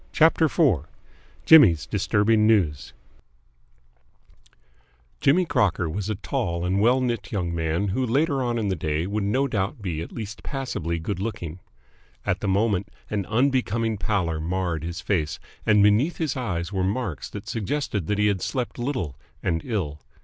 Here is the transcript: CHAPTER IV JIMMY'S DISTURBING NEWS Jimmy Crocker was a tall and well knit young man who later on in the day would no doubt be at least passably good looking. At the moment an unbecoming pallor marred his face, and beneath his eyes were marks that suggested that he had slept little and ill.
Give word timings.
CHAPTER 0.11 0.45
IV 0.45 0.87
JIMMY'S 1.45 1.85
DISTURBING 1.85 2.47
NEWS 2.47 2.93
Jimmy 5.19 5.45
Crocker 5.45 5.87
was 5.87 6.09
a 6.09 6.15
tall 6.15 6.65
and 6.65 6.81
well 6.81 6.99
knit 7.01 7.31
young 7.31 7.53
man 7.53 7.89
who 7.89 8.03
later 8.03 8.41
on 8.41 8.57
in 8.57 8.69
the 8.69 8.75
day 8.75 9.05
would 9.05 9.23
no 9.23 9.47
doubt 9.47 9.79
be 9.79 10.01
at 10.01 10.11
least 10.11 10.41
passably 10.41 10.97
good 10.97 11.19
looking. 11.19 11.59
At 12.25 12.39
the 12.39 12.47
moment 12.47 12.89
an 13.11 13.27
unbecoming 13.27 13.99
pallor 13.99 14.39
marred 14.39 14.83
his 14.83 15.01
face, 15.01 15.39
and 15.67 15.83
beneath 15.83 16.17
his 16.17 16.35
eyes 16.35 16.73
were 16.73 16.83
marks 16.83 17.29
that 17.29 17.47
suggested 17.47 18.07
that 18.07 18.17
he 18.17 18.25
had 18.25 18.41
slept 18.41 18.79
little 18.79 19.15
and 19.43 19.61
ill. 19.63 20.01